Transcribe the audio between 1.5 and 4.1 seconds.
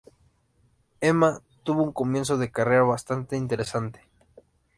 tuvo un comienzo de carrera bastante interesante.